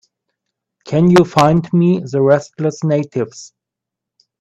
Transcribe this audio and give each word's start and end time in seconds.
Can 0.83 1.11
you 1.11 1.23
find 1.23 1.71
me 1.71 1.99
the 1.99 2.23
Restless 2.23 2.83
Natives? 2.83 3.53